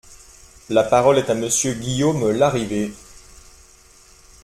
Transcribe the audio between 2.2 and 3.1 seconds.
Larrivé.